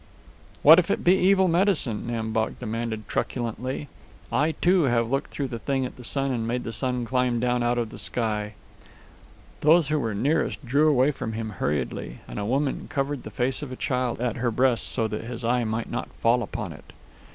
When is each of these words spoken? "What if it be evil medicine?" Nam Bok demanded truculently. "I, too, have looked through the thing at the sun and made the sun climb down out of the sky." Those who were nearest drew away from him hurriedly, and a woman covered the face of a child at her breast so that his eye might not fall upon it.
"What 0.63 0.79
if 0.79 0.89
it 0.89 1.03
be 1.03 1.13
evil 1.13 1.47
medicine?" 1.47 2.07
Nam 2.07 2.33
Bok 2.33 2.57
demanded 2.57 3.07
truculently. 3.07 3.87
"I, 4.31 4.53
too, 4.53 4.85
have 4.85 5.11
looked 5.11 5.29
through 5.29 5.49
the 5.49 5.59
thing 5.59 5.85
at 5.85 5.95
the 5.95 6.03
sun 6.03 6.31
and 6.31 6.47
made 6.47 6.63
the 6.63 6.71
sun 6.71 7.05
climb 7.05 7.39
down 7.39 7.61
out 7.61 7.77
of 7.77 7.91
the 7.91 7.99
sky." 7.99 8.55
Those 9.59 9.89
who 9.89 9.99
were 9.99 10.15
nearest 10.15 10.65
drew 10.65 10.89
away 10.89 11.11
from 11.11 11.33
him 11.33 11.51
hurriedly, 11.51 12.17
and 12.27 12.39
a 12.39 12.45
woman 12.45 12.87
covered 12.89 13.21
the 13.21 13.29
face 13.29 13.61
of 13.61 13.71
a 13.71 13.75
child 13.75 14.19
at 14.19 14.37
her 14.37 14.49
breast 14.49 14.87
so 14.91 15.07
that 15.07 15.21
his 15.25 15.43
eye 15.45 15.65
might 15.65 15.91
not 15.91 16.09
fall 16.13 16.41
upon 16.41 16.73
it. 16.73 16.93